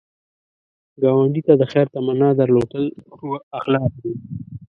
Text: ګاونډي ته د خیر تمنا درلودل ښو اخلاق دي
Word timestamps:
ګاونډي 1.01 1.41
ته 1.47 1.53
د 1.57 1.63
خیر 1.71 1.87
تمنا 1.95 2.29
درلودل 2.39 2.85
ښو 3.15 3.29
اخلاق 3.59 3.91
دي 4.03 4.13